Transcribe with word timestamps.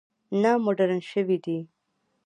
نه 0.41 0.51
مډرن 0.63 1.01
شوي 1.11 1.37
دي. 1.45 1.57